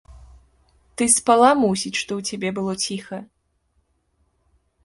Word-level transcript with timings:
Ты 1.01 1.05
спала, 1.17 1.51
мусіць, 1.63 1.93
што 2.01 2.11
ў 2.21 2.31
цябе 2.31 2.49
было 2.57 2.75
ціха? 2.87 3.23